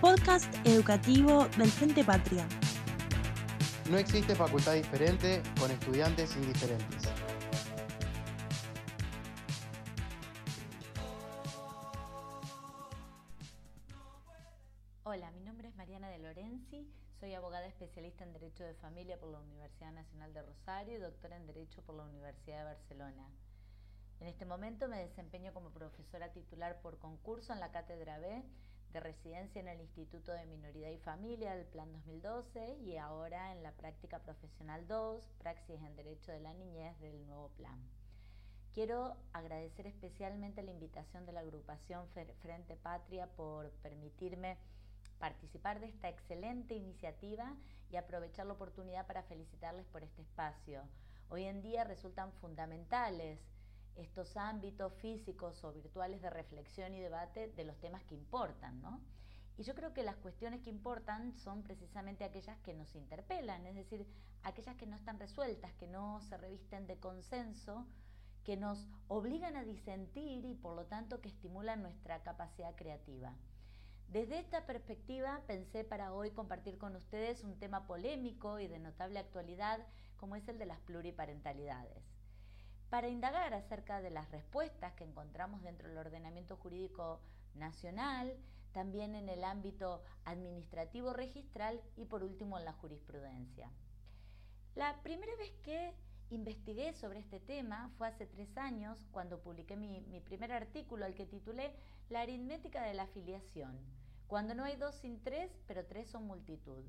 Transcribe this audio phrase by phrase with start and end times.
[0.00, 2.46] Podcast educativo del Frente Patria.
[3.90, 7.08] No existe facultad diferente con estudiantes indiferentes.
[15.04, 16.86] Hola, mi nombre es Mariana de Lorenzi,
[17.20, 21.36] soy abogada especialista en Derecho de Familia por la Universidad Nacional de Rosario y doctora
[21.36, 23.28] en Derecho por la Universidad de Barcelona.
[24.20, 28.42] En este momento me desempeño como profesora titular por concurso en la Cátedra B
[28.92, 33.62] de residencia en el Instituto de Minoridad y Familia del Plan 2012 y ahora en
[33.62, 37.78] la práctica profesional 2, Praxis en Derecho de la Niñez del nuevo plan.
[38.72, 42.06] Quiero agradecer especialmente la invitación de la agrupación
[42.40, 44.56] Frente Patria por permitirme
[45.18, 47.54] participar de esta excelente iniciativa
[47.90, 50.82] y aprovechar la oportunidad para felicitarles por este espacio.
[51.28, 53.40] Hoy en día resultan fundamentales
[53.96, 59.00] estos ámbitos físicos o virtuales de reflexión y debate de los temas que importan, ¿no?
[59.58, 63.74] Y yo creo que las cuestiones que importan son precisamente aquellas que nos interpelan, es
[63.74, 64.06] decir,
[64.42, 67.86] aquellas que no están resueltas, que no se revisten de consenso,
[68.44, 73.34] que nos obligan a disentir y por lo tanto que estimulan nuestra capacidad creativa.
[74.08, 79.18] Desde esta perspectiva pensé para hoy compartir con ustedes un tema polémico y de notable
[79.18, 79.84] actualidad
[80.16, 82.15] como es el de las pluriparentalidades.
[82.90, 87.20] Para indagar acerca de las respuestas que encontramos dentro del ordenamiento jurídico
[87.54, 88.36] nacional,
[88.72, 93.70] también en el ámbito administrativo registral y por último en la jurisprudencia.
[94.74, 95.94] La primera vez que
[96.30, 101.14] investigué sobre este tema fue hace tres años cuando publiqué mi, mi primer artículo al
[101.14, 101.72] que titulé
[102.10, 103.78] La aritmética de la afiliación,
[104.26, 106.84] cuando no hay dos sin tres, pero tres son multitud.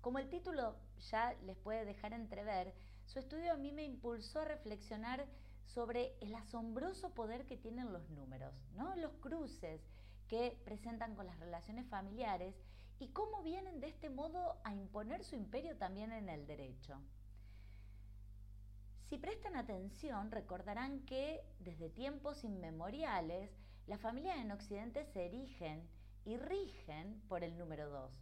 [0.00, 0.76] Como el título
[1.10, 2.72] ya les puede dejar entrever,
[3.10, 5.26] su estudio a mí me impulsó a reflexionar
[5.66, 8.94] sobre el asombroso poder que tienen los números, ¿no?
[8.94, 9.80] los cruces
[10.28, 12.54] que presentan con las relaciones familiares
[13.00, 17.00] y cómo vienen de este modo a imponer su imperio también en el derecho.
[19.08, 23.50] Si prestan atención, recordarán que desde tiempos inmemoriales
[23.88, 25.88] las familias en Occidente se erigen
[26.24, 28.12] y rigen por el número 2.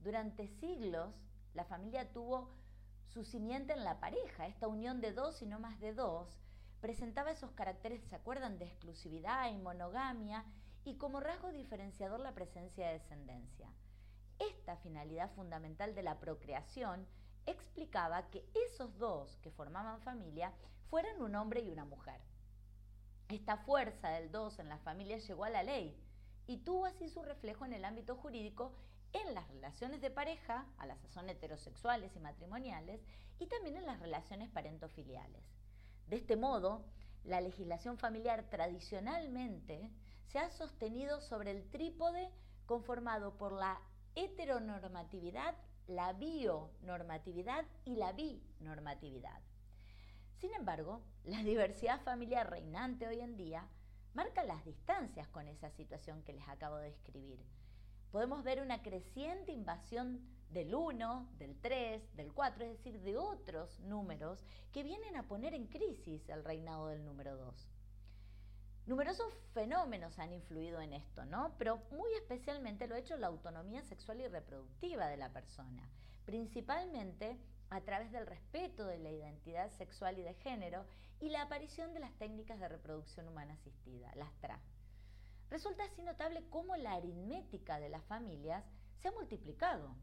[0.00, 1.14] Durante siglos,
[1.54, 2.65] la familia tuvo
[3.06, 6.38] su simiente en la pareja, esta unión de dos y no más de dos,
[6.80, 10.44] presentaba esos caracteres, ¿se acuerdan?, de exclusividad y monogamia,
[10.84, 13.68] y como rasgo diferenciador la presencia de descendencia.
[14.38, 17.06] Esta finalidad fundamental de la procreación
[17.46, 20.52] explicaba que esos dos que formaban familia
[20.90, 22.20] fueran un hombre y una mujer.
[23.28, 25.96] Esta fuerza del dos en la familia llegó a la ley
[26.46, 28.72] y tuvo así su reflejo en el ámbito jurídico
[29.12, 33.00] en las relaciones de pareja, a las sazón heterosexuales y matrimoniales,
[33.38, 35.44] y también en las relaciones parentofiliales.
[36.06, 36.84] De este modo,
[37.24, 39.90] la legislación familiar tradicionalmente
[40.26, 42.30] se ha sostenido sobre el trípode
[42.66, 43.80] conformado por la
[44.14, 45.56] heteronormatividad,
[45.86, 49.40] la bionormatividad y la binormatividad.
[50.38, 53.68] Sin embargo, la diversidad familiar reinante hoy en día
[54.14, 57.38] marca las distancias con esa situación que les acabo de describir
[58.10, 63.80] podemos ver una creciente invasión del 1, del 3, del 4, es decir, de otros
[63.80, 67.68] números que vienen a poner en crisis el reinado del número 2.
[68.86, 71.54] Numerosos fenómenos han influido en esto, ¿no?
[71.58, 75.90] Pero muy especialmente lo ha hecho la autonomía sexual y reproductiva de la persona,
[76.24, 77.36] principalmente
[77.68, 80.84] a través del respeto de la identidad sexual y de género
[81.20, 84.60] y la aparición de las técnicas de reproducción humana asistida, las TRA.
[85.50, 88.64] Resulta así notable cómo la aritmética de las familias
[88.98, 89.94] se ha multiplicado,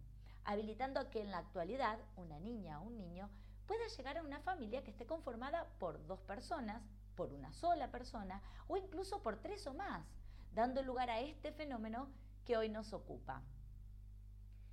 [0.45, 3.29] habilitando a que en la actualidad una niña o un niño
[3.67, 6.81] pueda llegar a una familia que esté conformada por dos personas,
[7.15, 10.05] por una sola persona o incluso por tres o más,
[10.53, 12.09] dando lugar a este fenómeno
[12.45, 13.41] que hoy nos ocupa.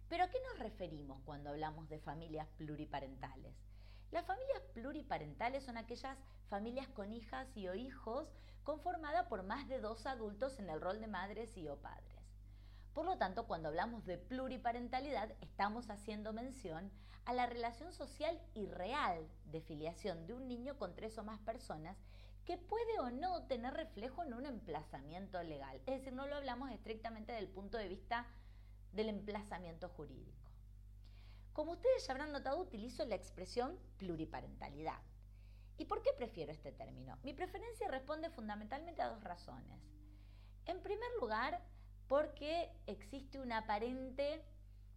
[0.08, 3.54] Pero ¿a qué nos referimos cuando hablamos de familias pluriparentales?
[4.10, 8.28] Las familias pluriparentales son aquellas familias con hijas y o hijos
[8.65, 12.20] conformada por más de dos adultos en el rol de madres y o padres.
[12.94, 16.90] Por lo tanto, cuando hablamos de pluriparentalidad, estamos haciendo mención
[17.25, 21.40] a la relación social y real de filiación de un niño con tres o más
[21.40, 21.96] personas
[22.44, 25.76] que puede o no tener reflejo en un emplazamiento legal.
[25.87, 28.26] Es decir, no lo hablamos estrictamente del punto de vista
[28.93, 30.50] del emplazamiento jurídico.
[31.52, 35.00] Como ustedes ya habrán notado, utilizo la expresión pluriparentalidad.
[35.81, 37.17] ¿Y por qué prefiero este término?
[37.23, 39.81] Mi preferencia responde fundamentalmente a dos razones.
[40.67, 41.62] En primer lugar,
[42.06, 44.44] porque existe una aparente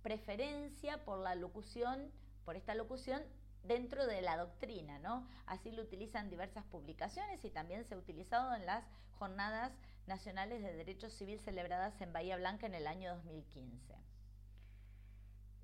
[0.01, 2.12] preferencia por la locución,
[2.44, 3.24] por esta locución
[3.63, 5.25] dentro de la doctrina, ¿no?
[5.45, 8.83] Así lo utilizan diversas publicaciones y también se ha utilizado en las
[9.18, 9.71] jornadas
[10.06, 13.95] nacionales de derecho civil celebradas en Bahía Blanca en el año 2015.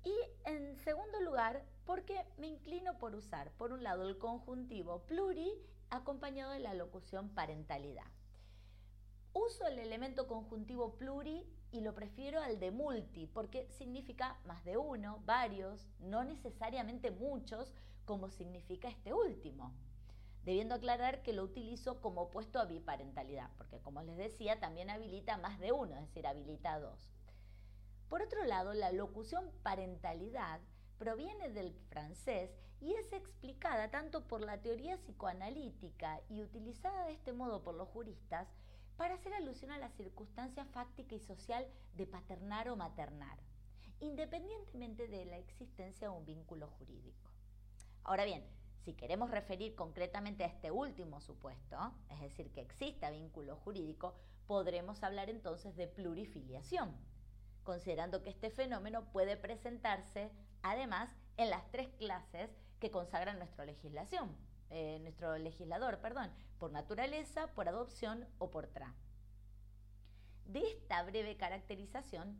[0.02, 0.14] Y
[0.46, 5.50] en segundo lugar, porque me inclino por usar, por un lado, el conjuntivo pluri
[5.90, 8.06] acompañado de la locución parentalidad.
[9.32, 14.76] Uso el elemento conjuntivo pluri y lo prefiero al de multi, porque significa más de
[14.76, 19.74] uno, varios, no necesariamente muchos, como significa este último.
[20.44, 25.38] Debiendo aclarar que lo utilizo como opuesto a biparentalidad, porque como les decía, también habilita
[25.38, 27.10] más de uno, es decir, habilita dos.
[28.08, 30.60] Por otro lado, la locución parentalidad
[31.00, 37.32] proviene del francés y es explicada tanto por la teoría psicoanalítica y utilizada de este
[37.32, 38.46] modo por los juristas
[38.98, 43.38] para hacer alusión a la circunstancia fáctica y social de paternar o maternar,
[44.00, 47.30] independientemente de la existencia de un vínculo jurídico.
[48.04, 48.44] Ahora bien,
[48.84, 54.16] si queremos referir concretamente a este último supuesto, es decir, que exista vínculo jurídico,
[54.46, 56.94] podremos hablar entonces de plurifiliación,
[57.62, 60.30] considerando que este fenómeno puede presentarse
[60.62, 64.36] además en las tres clases que consagran nuestra legislación,
[64.70, 68.94] eh, nuestro legislador, perdón, por naturaleza, por adopción o por tra.
[70.44, 72.36] De esta breve caracterización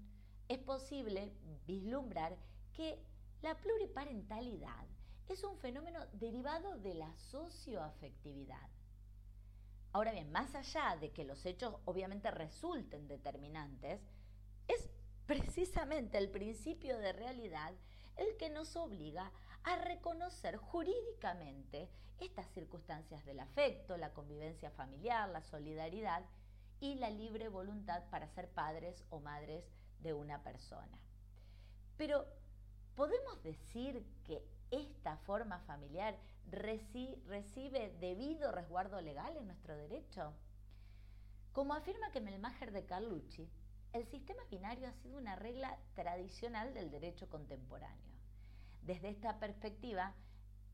[0.49, 1.32] es posible
[1.67, 2.37] vislumbrar
[2.72, 3.02] que
[3.43, 4.87] la pluriparentalidad
[5.28, 8.69] es un fenómeno derivado de la socioafectividad.
[9.93, 14.00] Ahora bien, más allá de que los hechos obviamente resulten determinantes,
[14.69, 14.88] es
[15.26, 17.73] precisamente el principio de realidad
[18.20, 19.32] el que nos obliga
[19.64, 21.88] a reconocer jurídicamente
[22.19, 26.22] estas circunstancias del afecto, la convivencia familiar, la solidaridad
[26.81, 29.64] y la libre voluntad para ser padres o madres
[30.00, 30.99] de una persona.
[31.96, 32.26] Pero,
[32.94, 36.16] ¿podemos decir que esta forma familiar
[36.50, 40.34] recibe debido resguardo legal en nuestro derecho?
[41.52, 43.49] Como afirma Kemelmacher de Carlucci,
[43.93, 48.10] el sistema binario ha sido una regla tradicional del derecho contemporáneo.
[48.90, 50.14] Desde esta perspectiva,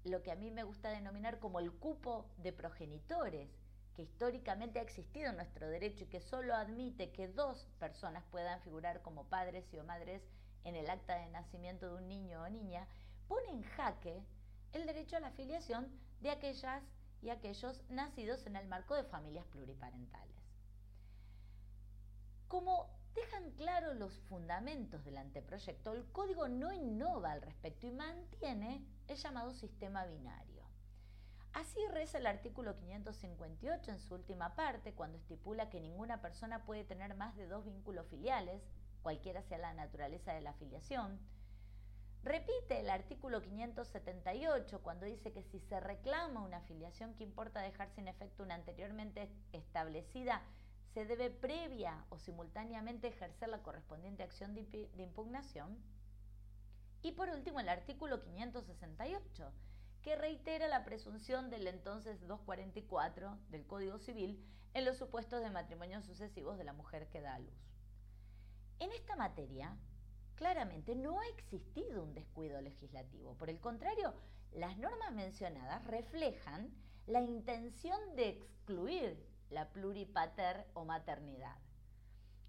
[0.04, 3.50] lo que a mí me gusta denominar como el cupo de progenitores,
[3.94, 8.62] que históricamente ha existido en nuestro derecho y que solo admite que dos personas puedan
[8.62, 10.22] figurar como padres y o madres
[10.64, 12.88] en el acta de nacimiento de un niño o niña,
[13.28, 14.24] pone en jaque
[14.72, 15.86] el derecho a la afiliación
[16.22, 16.82] de aquellas
[17.20, 20.40] y aquellos nacidos en el marco de familias pluriparentales.
[22.48, 28.86] Como dejan claro los fundamentos del anteproyecto, el código no innova al respecto y mantiene
[29.08, 30.64] el llamado sistema binario.
[31.52, 36.84] Así reza el artículo 558 en su última parte, cuando estipula que ninguna persona puede
[36.84, 38.62] tener más de dos vínculos filiales,
[39.02, 41.18] cualquiera sea la naturaleza de la afiliación.
[42.22, 47.88] Repite el artículo 578 cuando dice que si se reclama una afiliación que importa dejar
[47.90, 50.42] sin efecto una anteriormente establecida,
[50.96, 55.76] se debe previa o simultáneamente ejercer la correspondiente acción de impugnación.
[57.02, 59.52] Y por último, el artículo 568,
[60.00, 66.06] que reitera la presunción del entonces 244 del Código Civil en los supuestos de matrimonios
[66.06, 67.74] sucesivos de la mujer que da a luz.
[68.78, 69.76] En esta materia,
[70.34, 73.34] claramente no ha existido un descuido legislativo.
[73.34, 74.14] Por el contrario,
[74.52, 76.74] las normas mencionadas reflejan
[77.06, 81.56] la intención de excluir la pluripater o maternidad.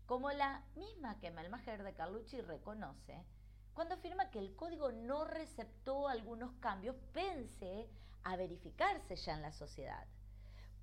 [0.05, 3.25] Como la misma que Melmacher de Carlucci reconoce,
[3.73, 7.89] cuando afirma que el código no receptó algunos cambios, pense
[8.23, 10.07] a verificarse ya en la sociedad.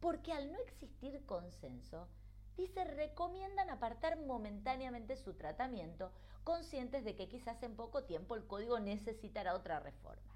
[0.01, 2.09] Porque al no existir consenso,
[2.57, 6.13] dice, recomiendan apartar momentáneamente su tratamiento,
[6.45, 10.34] conscientes de que quizás en poco tiempo el código necesitará otra reforma.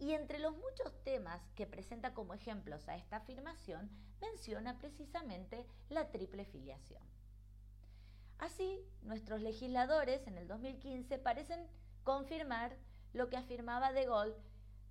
[0.00, 3.90] Y entre los muchos temas que presenta como ejemplos a esta afirmación,
[4.20, 7.02] menciona precisamente la triple filiación.
[8.38, 11.66] Así, nuestros legisladores en el 2015 parecen
[12.02, 12.74] confirmar
[13.12, 14.42] lo que afirmaba De Gaulle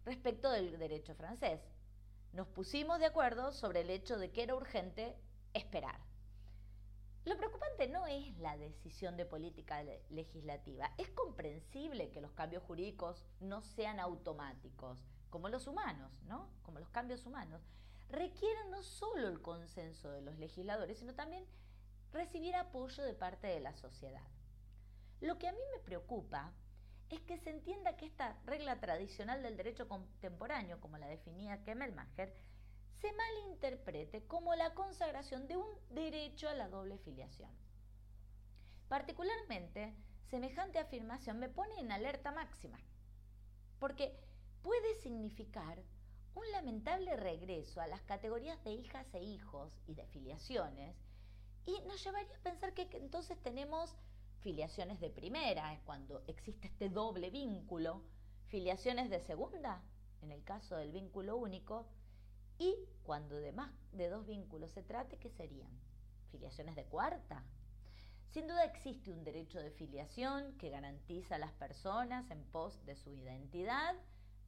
[0.05, 1.59] respecto del derecho francés.
[2.31, 5.15] Nos pusimos de acuerdo sobre el hecho de que era urgente
[5.55, 5.99] esperar.
[7.25, 10.91] Lo preocupante no es la decisión de política legislativa.
[10.97, 16.49] Es comprensible que los cambios jurídicos no sean automáticos, como los humanos, ¿no?
[16.63, 17.61] Como los cambios humanos.
[18.09, 21.45] Requieren no solo el consenso de los legisladores, sino también
[22.11, 24.27] recibir apoyo de parte de la sociedad.
[25.21, 26.53] Lo que a mí me preocupa
[27.09, 32.33] es que se entienda que esta regla tradicional del derecho contemporáneo, como la definía Kemmelmacher,
[33.01, 37.49] se malinterprete como la consagración de un derecho a la doble filiación.
[38.87, 39.93] Particularmente,
[40.29, 42.79] semejante afirmación me pone en alerta máxima,
[43.79, 44.19] porque
[44.61, 45.81] puede significar
[46.35, 50.95] un lamentable regreso a las categorías de hijas e hijos y de filiaciones
[51.65, 53.95] y nos llevaría a pensar que entonces tenemos
[54.41, 58.01] filiaciones de primera, cuando existe este doble vínculo,
[58.47, 59.81] filiaciones de segunda,
[60.21, 61.87] en el caso del vínculo único,
[62.59, 65.71] y cuando de más de dos vínculos se trate, ¿qué serían?
[66.29, 67.43] Filiaciones de cuarta.
[68.29, 72.95] Sin duda existe un derecho de filiación que garantiza a las personas en pos de
[72.95, 73.95] su identidad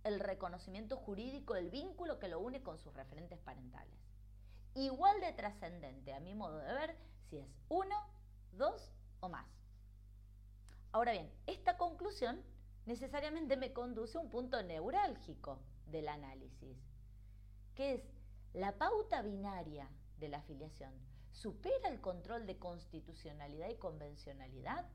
[0.03, 3.99] el reconocimiento jurídico del vínculo que lo une con sus referentes parentales.
[4.75, 6.97] Igual de trascendente, a mi modo de ver,
[7.29, 7.95] si es uno,
[8.51, 9.47] dos o más.
[10.91, 12.43] Ahora bien, esta conclusión
[12.85, 16.77] necesariamente me conduce a un punto neurálgico del análisis,
[17.81, 18.03] que es
[18.53, 20.93] la pauta binaria de la afiliación.
[21.31, 24.85] ¿Supera el control de constitucionalidad y convencionalidad?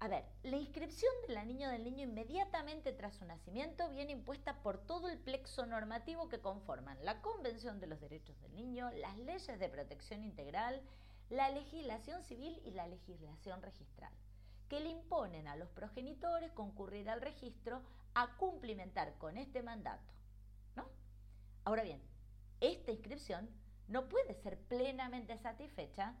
[0.00, 4.12] A ver, la inscripción de la niña o del niño inmediatamente tras su nacimiento viene
[4.12, 8.90] impuesta por todo el plexo normativo que conforman la Convención de los Derechos del Niño,
[8.90, 10.82] las leyes de protección integral,
[11.30, 14.12] la legislación civil y la legislación registral,
[14.68, 17.80] que le imponen a los progenitores concurrir al registro
[18.12, 20.12] a cumplimentar con este mandato.
[21.64, 22.00] Ahora bien,
[22.60, 23.48] esta inscripción
[23.88, 26.14] no puede ser plenamente satisfecha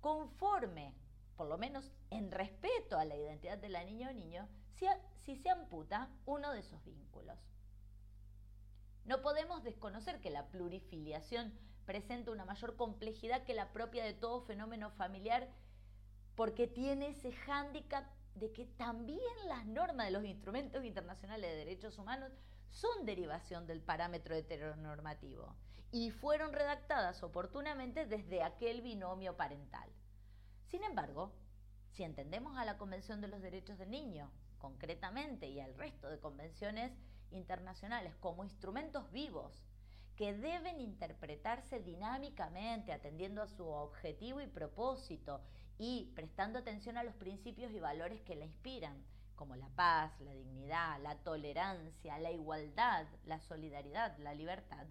[0.00, 0.94] conforme
[1.36, 4.86] por lo menos en respeto a la identidad de la niña o niño, si,
[5.24, 7.38] si se amputa uno de esos vínculos.
[9.04, 11.52] No podemos desconocer que la plurifiliación
[11.84, 15.48] presenta una mayor complejidad que la propia de todo fenómeno familiar
[16.36, 21.98] porque tiene ese hándicap de que también las normas de los instrumentos internacionales de derechos
[21.98, 22.32] humanos
[22.72, 25.54] son derivación del parámetro heteronormativo
[25.92, 29.88] y fueron redactadas oportunamente desde aquel binomio parental.
[30.66, 31.32] Sin embargo,
[31.90, 36.18] si entendemos a la Convención de los Derechos del Niño concretamente y al resto de
[36.18, 36.92] convenciones
[37.30, 39.62] internacionales como instrumentos vivos
[40.16, 45.40] que deben interpretarse dinámicamente, atendiendo a su objetivo y propósito
[45.78, 49.02] y prestando atención a los principios y valores que la inspiran,
[49.34, 54.86] como la paz, la dignidad, la tolerancia, la igualdad, la solidaridad, la libertad,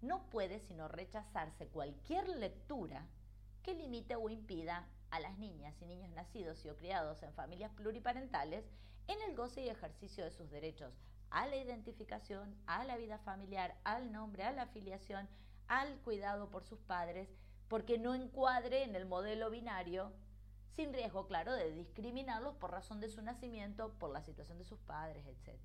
[0.00, 3.06] no puede sino rechazarse cualquier lectura
[3.62, 7.72] que limite o impida a las niñas y niños nacidos y o criados en familias
[7.72, 8.64] pluriparentales
[9.06, 10.92] en el goce y ejercicio de sus derechos
[11.30, 15.28] a la identificación, a la vida familiar, al nombre, a la afiliación,
[15.66, 17.28] al cuidado por sus padres,
[17.68, 20.12] porque no encuadre en el modelo binario,
[20.76, 24.78] sin riesgo, claro, de discriminarlos por razón de su nacimiento, por la situación de sus
[24.80, 25.58] padres, etc.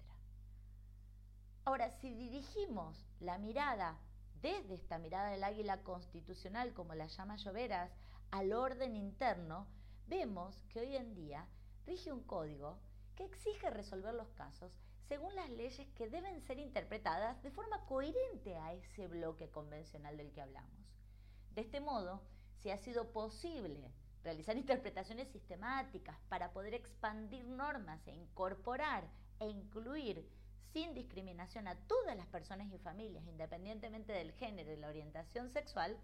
[1.65, 3.97] Ahora, si dirigimos la mirada
[4.41, 7.91] desde esta mirada del águila constitucional, como la llama Lloveras,
[8.31, 9.67] al orden interno,
[10.07, 11.47] vemos que hoy en día
[11.85, 12.77] rige un código
[13.15, 14.71] que exige resolver los casos
[15.07, 20.31] según las leyes que deben ser interpretadas de forma coherente a ese bloque convencional del
[20.31, 20.79] que hablamos.
[21.55, 22.21] De este modo,
[22.59, 23.91] si ha sido posible
[24.29, 29.09] realizar interpretaciones sistemáticas para poder expandir normas e incorporar
[29.39, 30.23] e incluir
[30.71, 35.97] sin discriminación a todas las personas y familias, independientemente del género y la orientación sexual,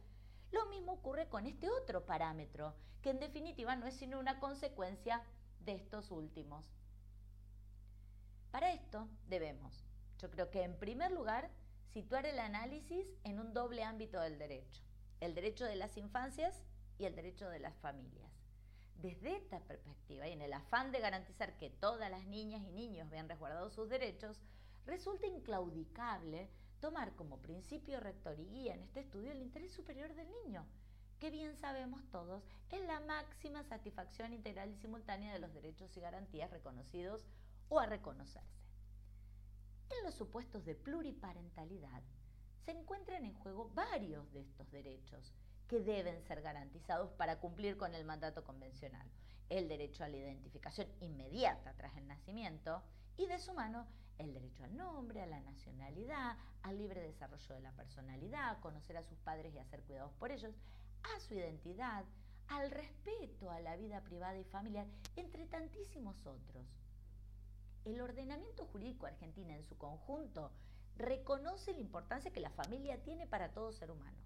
[0.51, 5.21] lo mismo ocurre con este otro parámetro, que en definitiva no es sino una consecuencia
[5.59, 6.65] de estos últimos.
[8.49, 9.85] Para esto debemos,
[10.17, 11.51] yo creo que en primer lugar,
[11.93, 14.81] situar el análisis en un doble ámbito del derecho,
[15.19, 16.63] el derecho de las infancias
[16.97, 18.31] y el derecho de las familias.
[19.01, 23.09] Desde esta perspectiva y en el afán de garantizar que todas las niñas y niños
[23.09, 24.39] vean resguardados sus derechos,
[24.85, 26.49] resulta inclaudicable
[26.79, 30.65] tomar como principio rector y guía en este estudio el interés superior del niño,
[31.19, 36.01] que bien sabemos todos es la máxima satisfacción integral y simultánea de los derechos y
[36.01, 37.25] garantías reconocidos
[37.69, 38.65] o a reconocerse.
[39.97, 42.03] En los supuestos de pluriparentalidad
[42.65, 45.33] se encuentran en juego varios de estos derechos
[45.67, 49.07] que deben ser garantizados para cumplir con el mandato convencional.
[49.49, 52.81] El derecho a la identificación inmediata tras el nacimiento
[53.17, 57.61] y de su mano el derecho al nombre, a la nacionalidad, al libre desarrollo de
[57.61, 60.55] la personalidad, a conocer a sus padres y a ser cuidados por ellos,
[61.03, 62.05] a su identidad,
[62.47, 66.65] al respeto a la vida privada y familiar, entre tantísimos otros.
[67.83, 70.51] El ordenamiento jurídico argentino en su conjunto
[70.97, 74.17] reconoce la importancia que la familia tiene para todo ser humano,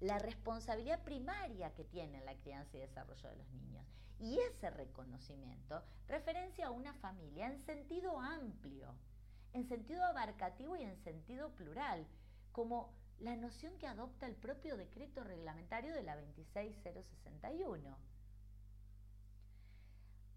[0.00, 3.86] la responsabilidad primaria que tiene en la crianza y desarrollo de los niños.
[4.20, 8.94] Y ese reconocimiento referencia a una familia en sentido amplio,
[9.52, 12.06] en sentido abarcativo y en sentido plural,
[12.52, 17.98] como la noción que adopta el propio decreto reglamentario de la 26061.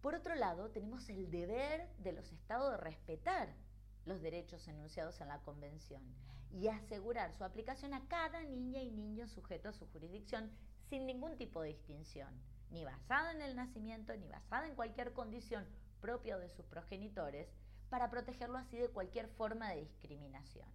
[0.01, 3.53] Por otro lado, tenemos el deber de los estados de respetar
[4.06, 6.01] los derechos enunciados en la Convención
[6.53, 10.51] y asegurar su aplicación a cada niña y niño sujeto a su jurisdicción
[10.89, 12.29] sin ningún tipo de distinción,
[12.70, 15.65] ni basada en el nacimiento, ni basada en cualquier condición
[16.01, 17.48] propia de sus progenitores,
[17.89, 20.67] para protegerlo así de cualquier forma de discriminación.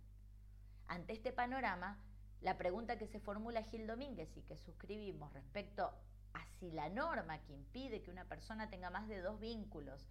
[0.86, 1.98] Ante este panorama,
[2.40, 5.92] la pregunta que se formula Gil Domínguez y que suscribimos respecto
[6.34, 10.06] a si la norma que impide que una persona tenga más de dos vínculos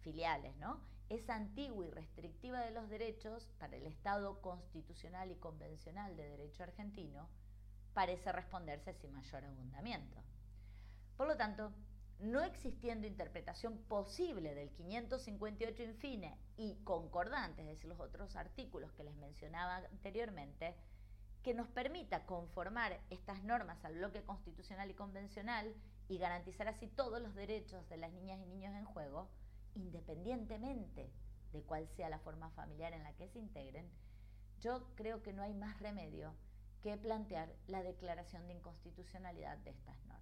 [0.00, 0.80] filiales, ¿no?
[1.10, 6.62] Es antigua y restrictiva de los derechos para el Estado constitucional y convencional de derecho
[6.62, 7.28] argentino,
[7.94, 10.22] parece responderse sin mayor abundamiento.
[11.16, 11.72] Por lo tanto,
[12.20, 19.02] no existiendo interpretación posible del 558 infine y concordante, es decir, los otros artículos que
[19.02, 20.76] les mencionaba anteriormente,
[21.42, 25.74] que nos permita conformar estas normas al bloque constitucional y convencional
[26.08, 29.28] y garantizar así todos los derechos de las niñas y niños en juego,
[29.74, 31.10] independientemente
[31.52, 33.90] de cuál sea la forma familiar en la que se integren,
[34.60, 36.34] yo creo que no hay más remedio
[36.82, 40.20] que plantear la declaración de inconstitucionalidad de estas normas.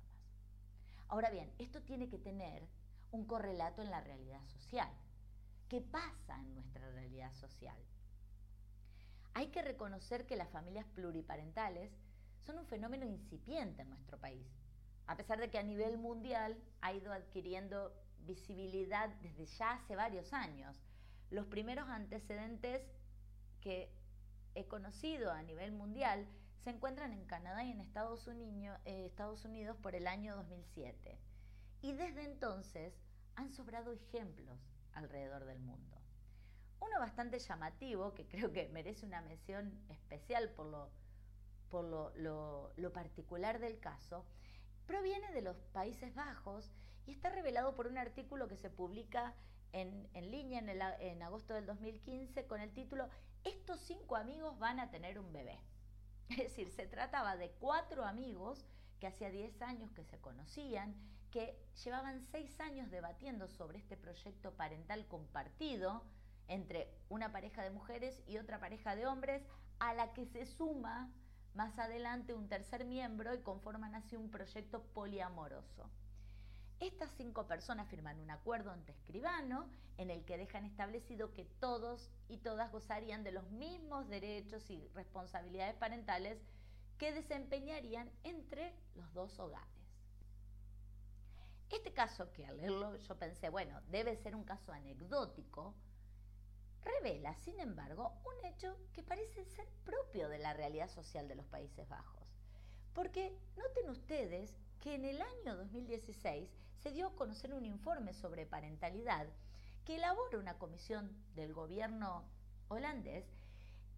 [1.09, 2.67] Ahora bien, esto tiene que tener
[3.11, 4.91] un correlato en la realidad social.
[5.69, 7.79] ¿Qué pasa en nuestra realidad social?
[9.35, 11.93] Hay que reconocer que las familias pluriparentales
[12.41, 14.47] son un fenómeno incipiente en nuestro país,
[15.07, 17.93] a pesar de que a nivel mundial ha ido adquiriendo
[18.27, 20.81] visibilidad desde ya hace varios años.
[21.31, 22.83] Los primeros antecedentes
[23.61, 23.91] que
[24.55, 26.27] he conocido a nivel mundial
[26.61, 31.19] se encuentran en Canadá y en Estados Unidos, eh, Estados Unidos por el año 2007.
[31.83, 32.93] Y desde entonces
[33.37, 34.59] han sobrado ejemplos
[34.93, 35.97] alrededor del mundo.
[36.81, 40.91] Uno bastante llamativo, que creo que merece una mención especial por lo,
[41.69, 41.85] por
[42.17, 44.25] lo, particular del caso,
[44.87, 46.71] proviene de los Países Bajos
[47.09, 49.35] y está revelado por un artículo que se publica
[49.73, 53.09] en, línea en, en agosto del 2015 con el título
[53.45, 55.59] Estos cinco amigos van a tener un bebé.
[56.29, 58.67] Es decir, se trataba de cuatro amigos
[59.01, 60.95] que hacía 10 años que se conocían,
[61.31, 66.03] que llevaban seis años debatiendo sobre este proyecto parental compartido
[66.47, 69.47] entre una pareja de mujeres y otra pareja de hombres,
[69.79, 71.11] a la que se suma
[71.55, 75.91] más adelante un tercer miembro y conforman así un proyecto poliamoroso.
[76.81, 82.09] Estas cinco personas firman un acuerdo ante escribano en el que dejan establecido que todos
[82.29, 86.39] y todas gozarían de los mismos derechos y responsabilidades parentales
[86.97, 89.69] que desempeñarían entre los dos hogares.
[91.71, 95.75] Este caso, que al leerlo yo pensé, bueno, debe ser un caso anecdótico,
[96.83, 101.47] revela, sin embargo, un hecho que parece ser propio de la realidad social de los
[101.47, 102.33] Países Bajos.
[102.95, 106.49] Porque noten ustedes que en el año 2016
[106.83, 109.27] se dio a conocer un informe sobre parentalidad
[109.85, 112.25] que elabora una comisión del gobierno
[112.69, 113.25] holandés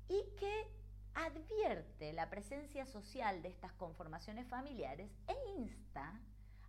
[0.09, 0.67] y que
[1.15, 6.21] advierte la presencia social de estas conformaciones familiares e insta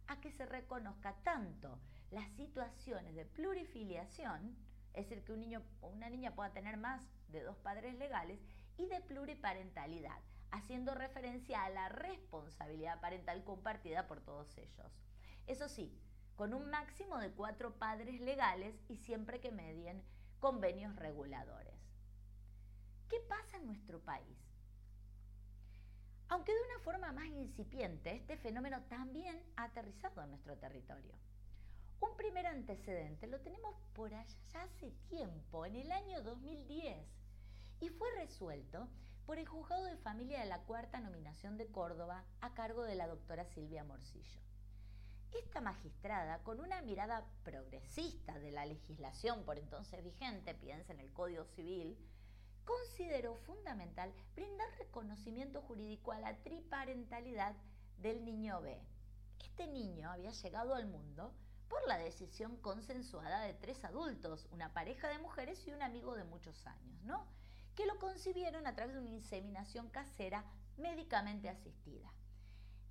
[0.08, 4.56] a que se reconozca tanto las situaciones de plurifiliación,
[4.94, 8.40] es decir, que un niño o una niña pueda tener más de dos padres legales,
[8.78, 10.20] y de pluriparentalidad,
[10.50, 14.92] haciendo referencia a la responsabilidad parental compartida por todos ellos.
[15.48, 15.92] Eso sí,
[16.36, 20.04] con un máximo de cuatro padres legales y siempre que medien
[20.40, 21.76] convenios reguladores.
[23.10, 24.38] ¿Qué pasa en nuestro país?
[26.30, 31.14] Aunque de una forma más incipiente, este fenómeno también ha aterrizado en nuestro territorio.
[32.00, 34.26] Un primer antecedente lo tenemos por allá
[34.56, 37.06] hace tiempo, en el año 2010,
[37.82, 38.88] y fue resuelto
[39.26, 43.08] por el Juzgado de Familia de la Cuarta Nominación de Córdoba a cargo de la
[43.08, 44.40] doctora Silvia Morcillo.
[45.34, 51.14] Esta magistrada, con una mirada progresista de la legislación por entonces vigente, piensa en el
[51.14, 51.98] Código Civil,
[52.66, 57.56] consideró fundamental brindar reconocimiento jurídico a la triparentalidad
[57.98, 58.78] del niño B.
[59.40, 61.34] Este niño había llegado al mundo
[61.70, 66.26] por la decisión consensuada de tres adultos, una pareja de mujeres y un amigo de
[66.26, 67.26] muchos años, ¿no?
[67.76, 70.44] Que lo concibieron a través de una inseminación casera
[70.78, 72.12] médicamente asistida.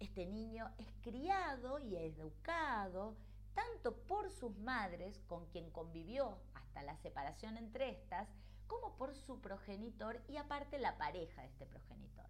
[0.00, 3.16] Este niño es criado y educado
[3.54, 8.26] tanto por sus madres, con quien convivió hasta la separación entre estas,
[8.66, 12.24] como por su progenitor y aparte la pareja de este progenitor.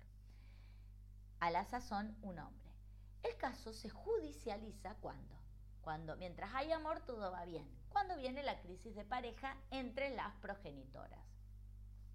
[1.38, 2.72] A la sazón, un hombre.
[3.22, 5.38] El caso se judicializa cuando,
[5.82, 10.34] cuando mientras hay amor todo va bien, cuando viene la crisis de pareja entre las
[10.36, 11.24] progenitoras.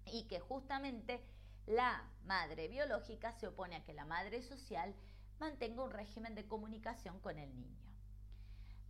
[0.04, 1.24] Y que justamente
[1.64, 4.94] la madre biológica se opone a que la madre social
[5.38, 7.86] mantenga un régimen de comunicación con el niño.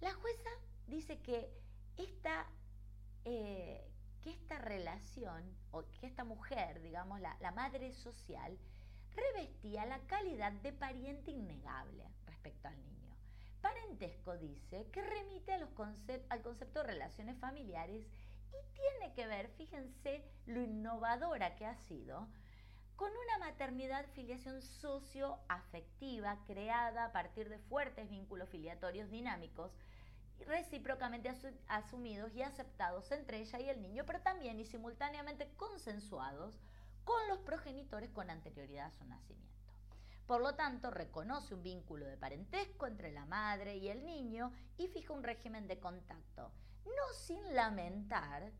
[0.00, 0.50] La jueza
[0.86, 1.50] dice que
[1.96, 2.46] esta,
[3.24, 8.58] eh, que esta relación, o que esta mujer, digamos, la, madre social,
[9.14, 13.16] revestía la calidad de pariente innegable respecto al niño.
[13.62, 15.70] Parentesco dice que remite a los
[16.28, 18.06] al concepto de relaciones familiares
[18.50, 22.28] y tiene que ver, fíjense lo innovadora que ha sido,
[22.96, 29.72] con una maternidad filiación socioafectiva creada a partir de fuertes vínculos filiatorios dinámicos
[30.46, 31.32] recíprocamente
[31.68, 36.58] asumidos y aceptados entre ella y el niño, pero también y simultáneamente consensuados
[37.04, 39.46] con los progenitores con anterioridad a su nacimiento.
[40.26, 44.88] Por lo tanto, reconoce un vínculo de parentesco entre la madre y el niño y
[44.88, 46.50] fija un régimen de contacto,
[46.84, 48.50] no sin lamentar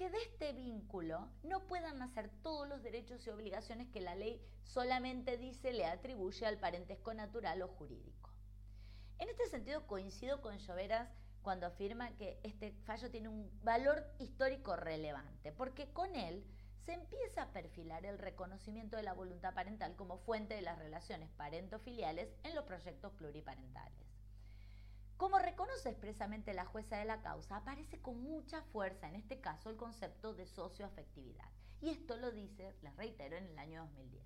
[0.00, 4.40] que de este vínculo no puedan nacer todos los derechos y obligaciones que la ley
[4.64, 8.30] solamente dice le atribuye al parentesco natural o jurídico.
[9.18, 11.10] En este sentido coincido con Lloveras
[11.42, 16.46] cuando afirma que este fallo tiene un valor histórico relevante, porque con él
[16.86, 21.28] se empieza a perfilar el reconocimiento de la voluntad parental como fuente de las relaciones
[21.32, 24.09] parentofiliales en los proyectos pluriparentales.
[25.20, 29.68] Como reconoce expresamente la jueza de la causa, aparece con mucha fuerza en este caso
[29.68, 31.44] el concepto de socioafectividad.
[31.82, 34.24] Y esto lo dice, les reitero, en el año 2010.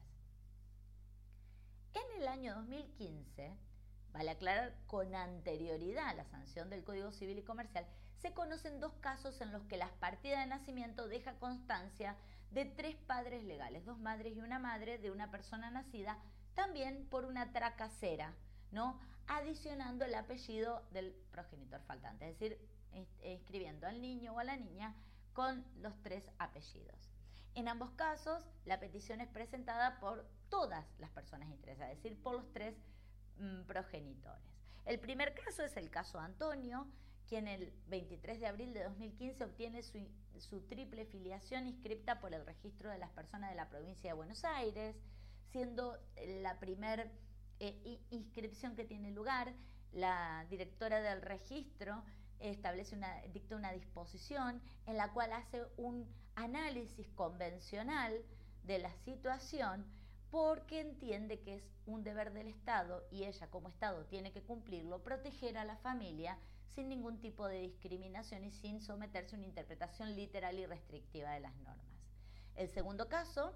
[1.94, 3.58] En el año 2015,
[4.12, 8.92] vale aclarar con anterioridad a la sanción del Código Civil y Comercial, se conocen dos
[9.00, 12.14] casos en los que la partida de nacimiento deja constancia
[12.52, 16.18] de tres padres legales, dos madres y una madre de una persona nacida,
[16.54, 18.36] también por una tracasera,
[18.70, 19.00] ¿no?
[19.26, 22.58] Adicionando el apellido del progenitor faltante, es decir,
[23.22, 24.94] escribiendo al niño o a la niña
[25.32, 27.10] con los tres apellidos.
[27.54, 32.34] En ambos casos, la petición es presentada por todas las personas interesadas, es decir, por
[32.34, 32.74] los tres
[33.38, 34.42] mm, progenitores.
[34.84, 36.86] El primer caso es el caso Antonio,
[37.28, 39.98] quien el 23 de abril de 2015 obtiene su,
[40.38, 44.44] su triple filiación inscripta por el registro de las personas de la provincia de Buenos
[44.44, 44.96] Aires,
[45.50, 45.98] siendo
[46.42, 47.10] la primera
[47.60, 49.52] eh, inscripción que tiene lugar,
[49.92, 52.02] la directora del registro
[52.40, 58.20] establece una, dicta una disposición en la cual hace un análisis convencional
[58.64, 59.86] de la situación
[60.30, 65.02] porque entiende que es un deber del Estado y ella como Estado tiene que cumplirlo,
[65.02, 66.38] proteger a la familia
[66.74, 71.40] sin ningún tipo de discriminación y sin someterse a una interpretación literal y restrictiva de
[71.40, 71.86] las normas.
[72.56, 73.54] El segundo caso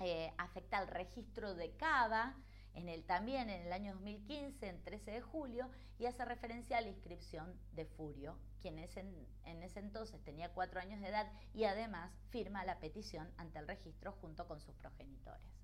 [0.00, 2.36] eh, afecta al registro de CABA,
[2.74, 6.80] en el, también en el año 2015, en 13 de julio, y hace referencia a
[6.80, 11.64] la inscripción de Furio, quien en, en ese entonces tenía cuatro años de edad y
[11.64, 15.60] además firma la petición ante el registro junto con sus progenitores.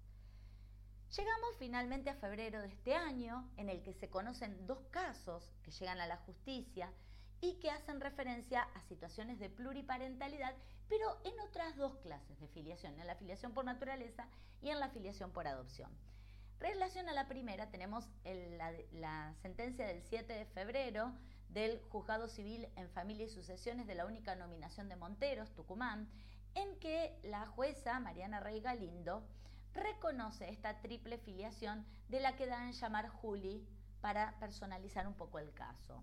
[1.16, 5.70] Llegamos finalmente a febrero de este año, en el que se conocen dos casos que
[5.70, 6.92] llegan a la justicia
[7.40, 10.54] y que hacen referencia a situaciones de pluriparentalidad,
[10.88, 14.28] pero en otras dos clases de filiación, en la filiación por naturaleza
[14.60, 15.90] y en la filiación por adopción.
[16.58, 18.08] Relación a la primera, tenemos
[18.92, 21.12] la, sentencia del 7 de febrero
[21.50, 26.08] del Juzgado Civil en Familia y Sucesiones de la única nominación de Monteros, Tucumán,
[26.54, 29.22] en que la jueza Mariana Rey Galindo
[29.74, 33.66] reconoce esta triple filiación de la que dan llamar Juli
[34.00, 36.02] para personalizar un poco el caso.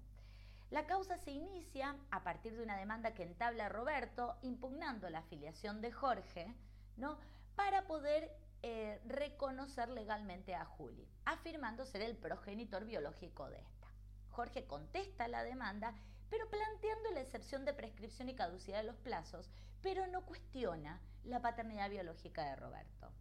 [0.70, 5.82] La causa se inicia a partir de una demanda que entabla Roberto impugnando la filiación
[5.82, 6.54] de Jorge,
[6.96, 7.18] ¿no?
[7.56, 8.32] Para poder
[8.64, 13.88] eh, reconocer legalmente a Juli, afirmando ser el progenitor biológico de esta.
[14.30, 15.94] Jorge contesta la demanda,
[16.30, 21.42] pero planteando la excepción de prescripción y caducidad de los plazos, pero no cuestiona la
[21.42, 23.12] paternidad biológica de Roberto.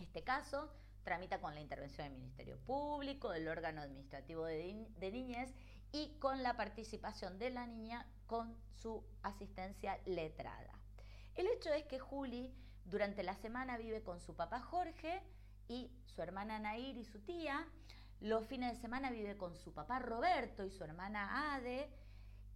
[0.00, 0.72] Este caso
[1.04, 5.54] tramita con la intervención del Ministerio Público, del órgano administrativo de, de niñez
[5.92, 10.72] y con la participación de la niña con su asistencia letrada.
[11.34, 15.22] El hecho es que Juli durante la semana vive con su papá Jorge
[15.68, 17.66] y su hermana Nair y su tía.
[18.20, 21.90] Los fines de semana vive con su papá Roberto y su hermana Ade.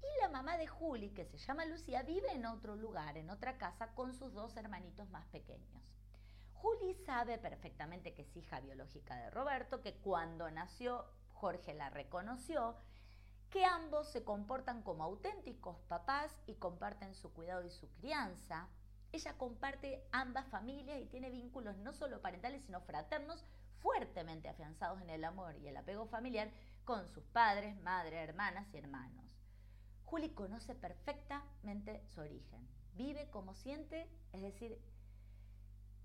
[0.01, 3.59] Y la mamá de Juli, que se llama Lucía, vive en otro lugar, en otra
[3.59, 5.83] casa, con sus dos hermanitos más pequeños.
[6.55, 12.77] Juli sabe perfectamente que es hija biológica de Roberto, que cuando nació Jorge la reconoció,
[13.51, 18.69] que ambos se comportan como auténticos papás y comparten su cuidado y su crianza,
[19.13, 23.45] ella comparte ambas familias y tiene vínculos no solo parentales, sino fraternos
[23.81, 26.51] fuertemente afianzados en el amor y el apego familiar
[26.85, 29.25] con sus padres, madres, hermanas y hermanos.
[30.05, 34.79] Juli conoce perfectamente su origen, vive como siente, es decir,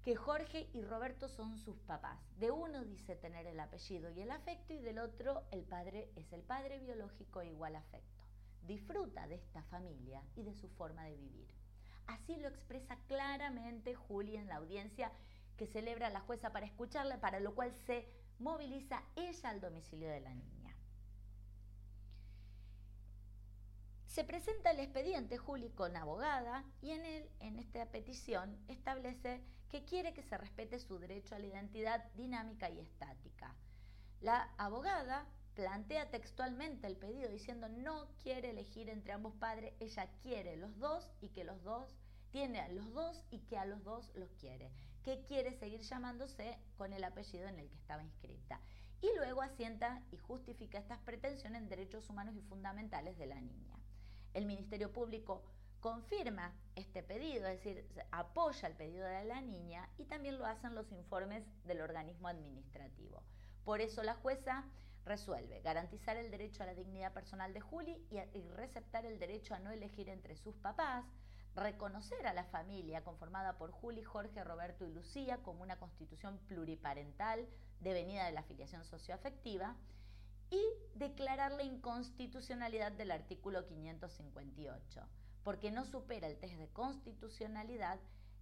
[0.03, 2.19] que Jorge y Roberto son sus papás.
[2.37, 6.33] De uno dice tener el apellido y el afecto y del otro el padre es
[6.33, 8.23] el padre biológico igual afecto.
[8.63, 11.63] Disfruta de esta familia y de su forma de vivir
[12.07, 15.11] Así lo expresa claramente Juli en la audiencia
[15.57, 18.07] que celebra la jueza para escucharla, para lo cual se
[18.39, 20.75] moviliza ella al domicilio de la niña.
[24.07, 29.85] Se presenta el expediente Juli con abogada y en él, en esta petición, establece que
[29.85, 33.55] quiere que se respete su derecho a la identidad dinámica y estática.
[34.21, 40.57] La abogada plantea textualmente el pedido diciendo no quiere elegir entre ambos padres, ella quiere
[40.57, 41.95] los dos y que los dos
[42.31, 44.71] tiene a los dos y que a los dos los quiere,
[45.03, 48.59] que quiere seguir llamándose con el apellido en el que estaba inscrita.
[49.01, 53.77] Y luego asienta y justifica estas pretensiones en derechos humanos y fundamentales de la niña.
[54.33, 55.43] El Ministerio Público
[55.79, 60.73] confirma este pedido, es decir, apoya el pedido de la niña y también lo hacen
[60.73, 63.21] los informes del organismo administrativo.
[63.65, 64.65] Por eso la jueza
[65.05, 69.59] resuelve garantizar el derecho a la dignidad personal de Juli y, receptar el derecho a
[69.59, 71.05] no elegir entre sus papás,
[71.55, 77.47] reconocer a la familia conformada por Juli, Jorge, Roberto y Lucía como una constitución pluriparental
[77.79, 79.75] devenida de la afiliación socioafectiva
[80.49, 80.61] y
[80.95, 85.07] declarar la inconstitucionalidad del artículo 558
[85.43, 87.99] porque no supera el test de constitucionalidad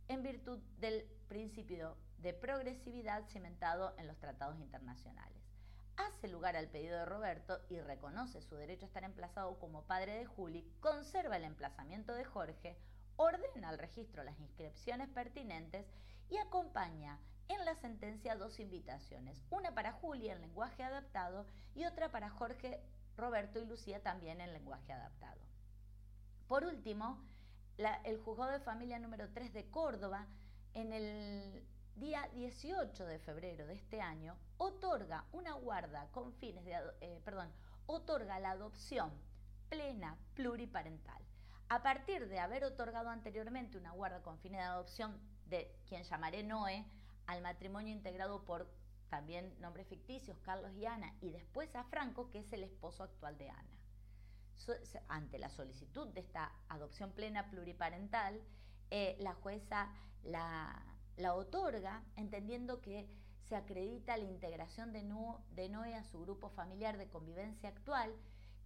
[0.08, 5.51] en virtud del principio de progresividad cimentado en los tratados internacionales.
[5.98, 10.16] Hace lugar al pedido de Roberto y reconoce su derecho a estar emplazado como padre
[10.18, 12.78] de Juli, conserva el emplazamiento de Jorge,
[13.18, 15.86] ordena al registro las inscripciones pertinentes
[16.30, 22.10] y acompaña en la sentencia dos invitaciones, una para Juli en lenguaje adaptado y otra
[22.10, 22.82] para Jorge,
[23.18, 25.42] Roberto y Lucía también en lenguaje adaptado.
[26.48, 27.20] Por último,
[27.78, 30.28] el juzgado de familia número 3 de Córdoba,
[30.74, 31.66] en el
[32.34, 37.52] 18 de febrero de este año, otorga una guarda con fines de, eh, perdón,
[37.86, 39.12] otorga la adopción
[39.70, 41.22] plena pluriparental.
[41.70, 46.44] A partir de haber otorgado anteriormente una guarda con fines de adopción de quien llamaré
[46.44, 46.86] Noé
[47.28, 48.70] al matrimonio integrado por
[49.10, 53.38] también nombres ficticios, Carlos y Ana, y después a Franco, que es el esposo actual
[53.38, 53.82] de Ana
[55.08, 58.42] ante la solicitud de esta adopción plena pluriparental,
[58.90, 59.92] eh, la jueza
[60.24, 60.84] la,
[61.34, 63.08] otorga entendiendo que
[63.48, 65.04] se acredita la integración de,
[65.52, 68.16] de Noé a su grupo familiar de convivencia actual,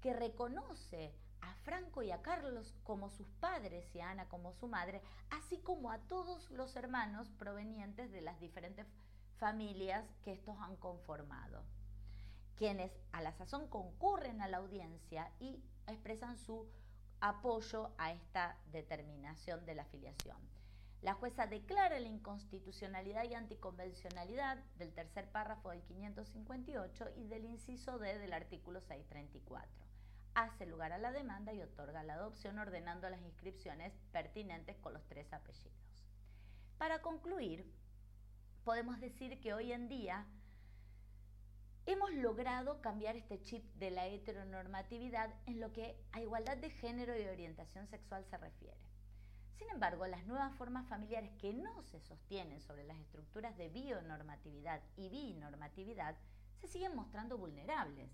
[0.01, 4.67] que reconoce a Franco y a Carlos como sus padres y a Ana como su
[4.67, 8.85] madre, así como a todos los hermanos provenientes de las diferentes
[9.37, 11.63] familias que estos han conformado,
[12.55, 16.67] quienes a la sazón concurren a la audiencia y expresan su
[17.19, 20.37] apoyo a esta determinación de la afiliación.
[21.05, 27.99] La jueza declara la inconstitucionalidad y anticonvencionalidad del tercer párrafo del 558 y del inciso
[27.99, 29.69] D del artículo 634.
[30.33, 35.05] Hace lugar a la demanda y otorga la adopción ordenando las inscripciones pertinentes con los
[35.05, 35.77] tres apellidos.
[36.79, 37.71] Para concluir,
[38.63, 40.25] podemos decir que hoy en día
[41.85, 47.15] hemos logrado cambiar este chip de la heteronormatividad en lo que a igualdad de género
[47.15, 48.94] y orientación sexual se refiere.
[49.57, 54.81] Sin embargo, las nuevas formas familiares que no se sostienen sobre las estructuras de bionormatividad
[54.95, 56.15] y binormatividad
[56.59, 58.11] se siguen mostrando vulnerables.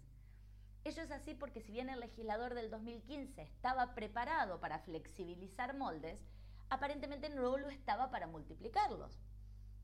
[0.84, 6.20] Ello es así porque si bien el legislador del 2015 estaba preparado para flexibilizar moldes,
[6.70, 9.20] aparentemente no lo estaba para multiplicarlos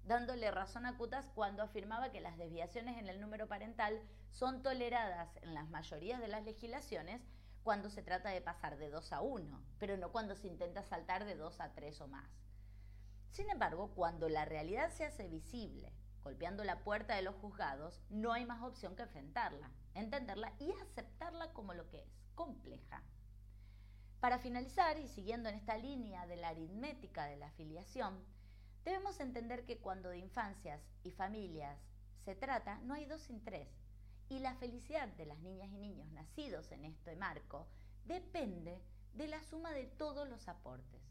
[0.07, 5.35] dándole razón a Cutas cuando afirmaba que las desviaciones en el número parental son toleradas
[5.43, 7.21] en las mayorías de las legislaciones
[7.67, 11.25] cuando se trata de pasar de 2 a 1, pero no cuando se intenta saltar
[11.25, 12.31] de 2 a 3 o más.
[13.29, 15.91] Sin embargo, cuando la realidad se hace visible,
[16.23, 21.51] golpeando la puerta de los juzgados, no hay más opción que enfrentarla, entenderla y aceptarla
[21.51, 23.03] como lo que es, compleja.
[24.21, 28.23] Para finalizar, y siguiendo en esta línea de la aritmética de la afiliación,
[28.87, 31.77] Debemos entender que cuando de infancias y familias
[32.23, 33.67] se trata, no hay dos sin tres.
[34.29, 37.67] Y la felicidad de las niñas y niños nacidos en este marco
[38.05, 38.81] depende
[39.13, 41.01] de la suma de todos los aportes.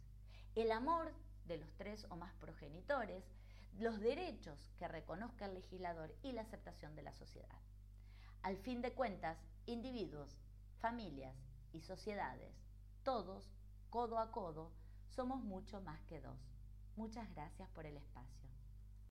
[0.54, 1.12] El amor
[1.46, 3.24] de los tres o más progenitores,
[3.78, 7.60] los derechos que reconozca el legislador y la aceptación de la sociedad.
[8.42, 10.38] Al fin de cuentas, individuos,
[10.78, 11.36] familias
[11.72, 12.54] y sociedades,
[13.02, 13.50] todos,
[13.90, 14.72] codo a codo,
[15.08, 16.38] somos mucho más que dos.
[16.96, 18.50] Muchas gracias por el espacio.